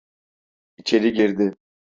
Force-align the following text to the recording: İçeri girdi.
İçeri 0.77 1.13
girdi. 1.13 1.55